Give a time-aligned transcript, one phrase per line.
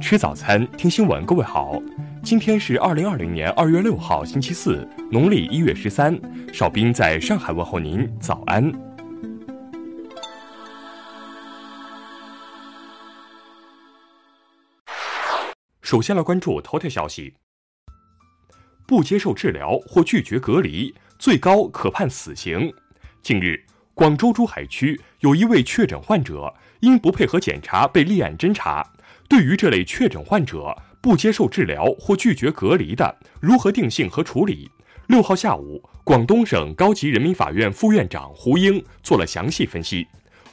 [0.00, 1.24] 吃早餐，听新闻。
[1.26, 1.80] 各位好，
[2.22, 6.18] 今天是二零二零年二月六号，星期四，农历一月十三。
[6.52, 8.72] 少斌在上海问候您，早安。
[15.82, 17.34] 首先来关注头条消息：
[18.86, 22.72] 不接受治疗或拒绝隔离，最高可判死刑。
[23.22, 23.62] 近日，
[23.92, 28.84] 广州珠海区有一位确诊患者因不配合检查被立案侦查。
[29.30, 34.68] 对于这类确诊患者不接受治疗或拒绝隔离的，如何定性和处理？
[35.06, 40.04] 六号下午，广东省高级人民法院副院长胡英做了详细分析。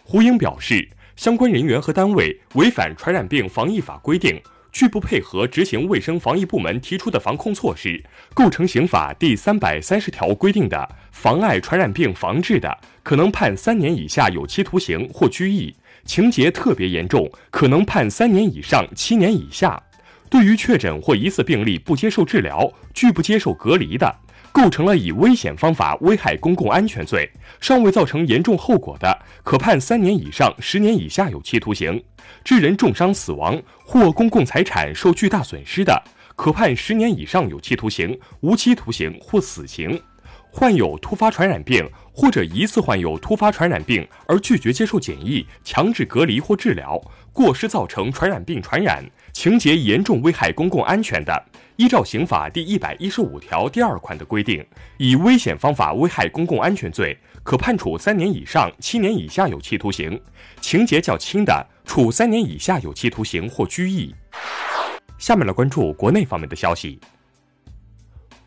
[0.04, 4.40] 胡英表示，相关人员和单位违反传染病防疫法规定，
[4.72, 8.04] 拒不配合执行卫生防疫部门提出的防控措施，
[8.34, 15.76] 构成刑法第三百三十条规定的妨碍传染病防治的，可能判三年以下有期徒刑或拘役。
[16.06, 19.82] 情节特别严重，可能判三年以上七年以下。
[20.30, 24.14] 对于确诊或疑似病例不接受治疗、拒不接受隔离的，
[24.58, 27.30] 构成了以危险方法危害公共安全罪，
[27.62, 31.96] 尚未造成严重后果的，可判三年以上十年以下有期徒刑；
[32.44, 36.04] 致人重伤、死亡或公共财产受巨大损失的，
[36.36, 40.02] 可判十年以上有期徒刑、无期徒刑或死刑。
[40.50, 47.00] 患有突发传染病或者疑似患有突发传染病而拒绝接受检疫、强制隔离或治疗，
[47.32, 54.66] 过失造成传染病传染，情节严重危害公共安全的，依照刑法第一百一十五条第二款的规定，
[54.98, 60.20] 以危险方法危害公共安全罪，可判处三年以上七年以下有期徒刑；
[60.60, 64.16] 情节较轻的，处三年以下有期徒刑或拘役。
[65.20, 67.00] 下面来关注国内方面的消息。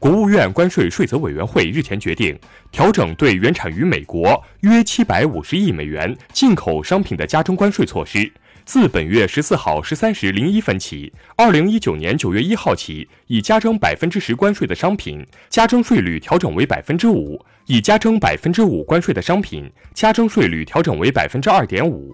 [0.01, 2.35] 国务院关税税则委员会日前决定，
[2.73, 8.33] 调整对原产于美国约七百五十亿美元进口商品的加征关税措施，
[8.65, 22.11] 自本月十四号十三时零一分起，二零一九年九月一号起，已加征百分之十关税的商品，加征税率调整为百分之五；已加征百分之五关税的商品，加征税率调整为百分之二点五。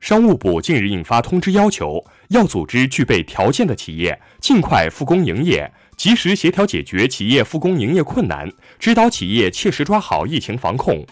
[0.00, 5.70] 商务部近日印发通知，要求要组织具备条件的企业尽快复工营业。
[6.00, 11.06] 及时协调解决企业复工营业困难，指导企业切实抓好疫情防控。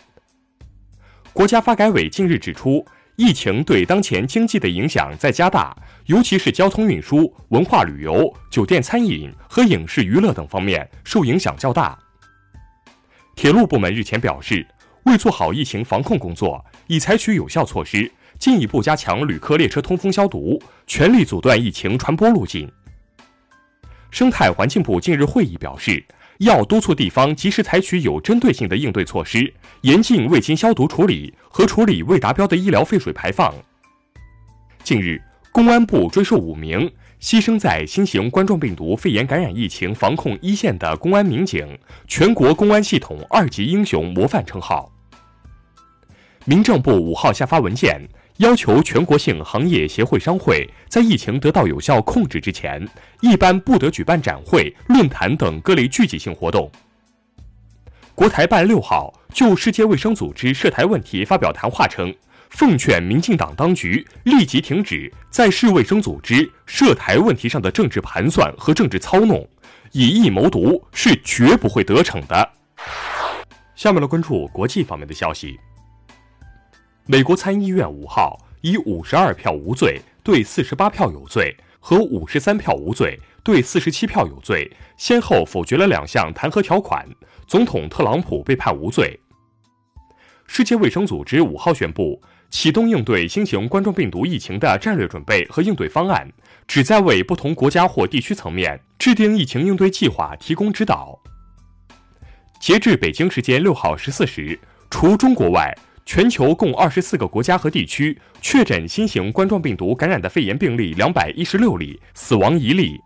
[1.34, 2.82] 国家发改委近日指出，
[3.16, 5.76] 疫情对当前经济的影响在加大，
[6.06, 11.98] 尤其是交通运输、文化旅游、酒店餐饮和影视娱乐等方面受影响较大。
[13.36, 14.66] 铁路部门日前表示，
[15.04, 22.66] 为做好疫情防控工作，已采取有效措施，进一步加强旅客列车通风消毒，全力阻断疫情传播路径。
[24.10, 26.02] 生态环境部近日会议表示，
[26.38, 29.52] 要督促地方及时采取有针对性的应对措施，
[29.82, 33.54] 严禁未经消毒处理和处理未达标的医疗废水排放。
[34.82, 35.20] 近日，
[35.52, 44.90] 公安部追授五名牺牲在新型冠状病毒肺炎感染疫情防控一线的公安民警全国公安系统二级英雄模范称号。
[46.46, 48.00] 民政部五号下发文件。
[48.38, 52.86] 要求全国性行业协会商会在疫情得到有效控制之前，
[53.20, 56.70] 一般不得举办展会、论坛等各类聚集性活动。
[58.14, 62.14] 国台办六号就世界卫生组织涉台问题发表谈话称，
[62.50, 69.44] 奉劝民进党当局立即停止在世卫生组织涉台问题上的政治盘算和政治操弄，
[69.90, 72.50] 以疫谋独是绝不会得逞的。
[73.74, 75.58] 下面来关注国际方面的消息。
[77.10, 87.08] 美国参议院五号以五十二票无罪对四十八票有罪和五十三票无罪对四十七票有罪，先后否决了两项弹劾条款，
[87.46, 89.18] 总统特朗普被判无罪。
[90.46, 92.20] 世界卫生组织五号宣布
[92.50, 96.30] 启动应对新型冠状病毒疫情的战略准备和应对方案，
[96.66, 101.18] 旨在为不同国家或地区层面制定疫情应对计划提供指导。
[102.60, 104.60] 截至北京时间六号十四时，
[104.90, 105.74] 除中国外。
[106.08, 112.98] 全球共二十四个国家和地区确诊新型冠状病毒感染的肺炎病例两百一十六例，死亡一例。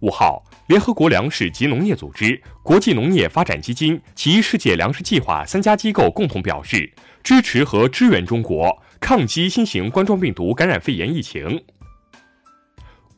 [0.00, 8.70] 五号，联合国粮食及农业组织、国际农业发展基金及世界粮食计划三家机构共同表示，支持和支援中国
[9.00, 11.64] 抗击新型冠状病毒感染肺炎疫情。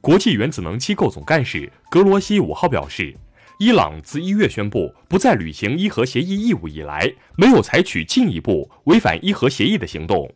[0.01, 3.13] 国际原子能机构总干事格罗西五号表示。
[3.63, 10.29] 伊朗自一月宣布不再履行伊核协议义务以来，没有采取进一步违反伊核协议的行动。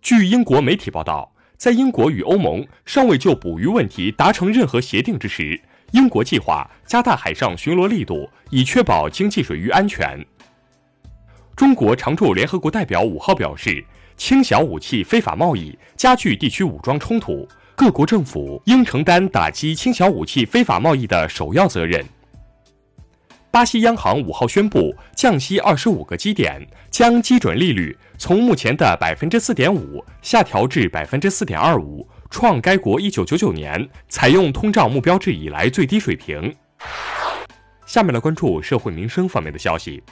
[0.00, 5.60] 据英国媒体报道，在英国与欧盟尚未就捕鱼问题达成任何协定之时，
[5.92, 10.18] 英国计划加大海上巡逻力度，以确保经济水域安全。
[11.54, 13.84] 中国常驻联合国代表五号表示，
[14.16, 17.46] 轻小武器非法贸易，加剧地区武装冲突，
[17.76, 22.04] 各国政府应承担打击轻小武器非法贸易的首要责任。
[23.50, 36.54] 巴西央行五号宣布降息二十五个基点，将基准利率从目前的百分之四点五下调至百分之四点二五，创该国一九九九年采用通胀目标制以来最低水平。
[37.86, 40.02] 下面来关注社会民生方面的消息。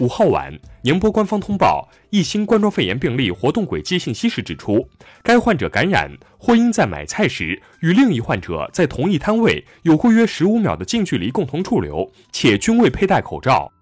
[0.00, 0.52] 五号晚，
[0.82, 4.86] 宁波官方通报一新冠状肺炎病例活动轨迹信息时指出，
[5.22, 13.72] 该患者感染或因在买菜时与另一患者在同一摊位有过约十五秒的近距离共同驻留，且均未佩戴口罩。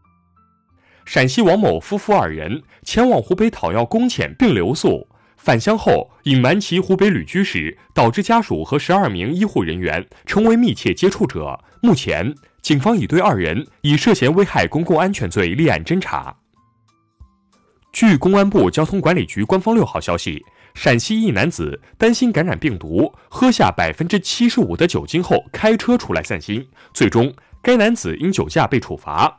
[1.05, 11.59] 陕西王某夫妇二人前往湖北讨要工钱并留宿，返乡后隐瞒其湖北旅居时，导致家属和十二名医护人员成为密切接触者。
[11.83, 12.33] 目前。
[12.65, 16.35] 警方已对二人以涉嫌危害公共安全罪立案侦查。
[17.93, 27.31] 据公安部交通管理局官方六号消息，陕西一男子担心感染病毒，喝下百分之七十五的酒精后开车出来散心，最终
[27.61, 29.39] 该男子因酒驾被处罚。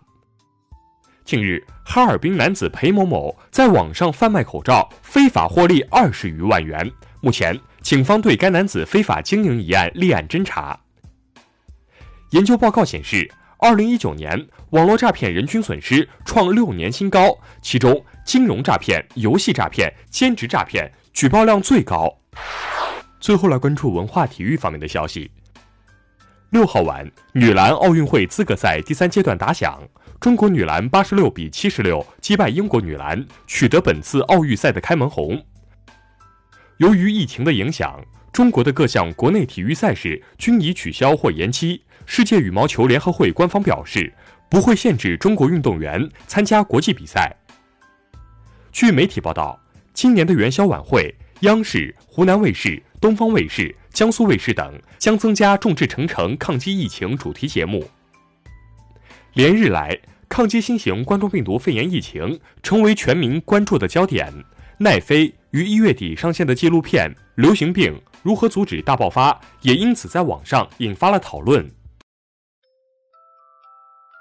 [1.23, 6.91] 近日，哈尔滨男子裴某某在网上贩卖口罩，非法获利二十余万元。
[7.21, 10.79] 目前，警方对该男子非法经营一案立案侦查。
[12.35, 22.13] 研究报告显示，二零一九年网络诈骗人均损失创六年新高，其中金融诈骗、游戏诈骗、兼职诈骗举报量最高。
[23.21, 25.31] 最后来关注文化体育方面的消息。
[26.49, 29.81] 六号晚，女篮奥运会资格赛第三阶段打响，
[30.19, 35.41] 中国女篮八十六比七十六击败英国女篮，取得本次奥运赛的开门红。
[36.79, 38.03] 由于疫情的影响，
[38.33, 41.81] 中国的各项国内体育赛事均已取消或延期。
[42.05, 44.13] 世界羽毛球联合会官方表示，
[44.49, 47.35] 不会限制中国运动员参加国际比赛。
[48.71, 49.59] 据媒体报道，
[49.93, 57.89] 今年的元宵晚会，央视、湖南卫视、东方卫视、江苏卫视等将增加众志成城抗击疫情主题节目。
[59.33, 59.97] 连日来，
[60.29, 64.31] 抗击新型冠状病毒肺炎疫情成为全民关注的焦点。
[64.77, 69.31] 奈飞于一月底上线的纪录片《流行病如何阻止大爆发》
[69.61, 71.65] 也因此在网上引发了讨论。